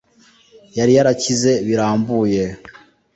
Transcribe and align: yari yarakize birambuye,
yari 0.77 0.91
yarakize 0.97 1.51
birambuye, 1.67 2.43